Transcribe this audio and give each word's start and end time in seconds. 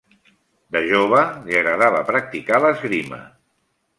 De 0.77 0.81
jove, 0.91 1.19
li 1.49 1.59
agradava 1.59 2.01
practicar 2.09 2.61
esgrima. 2.73 3.23